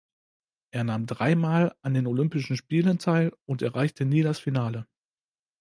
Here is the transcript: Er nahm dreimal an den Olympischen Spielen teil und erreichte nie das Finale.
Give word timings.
Er 0.71 0.83
nahm 0.83 1.05
dreimal 1.05 1.75
an 1.83 1.93
den 1.93 2.07
Olympischen 2.07 2.57
Spielen 2.57 2.97
teil 2.97 3.33
und 3.45 3.61
erreichte 3.61 4.03
nie 4.03 4.23
das 4.23 4.39
Finale. 4.39 4.87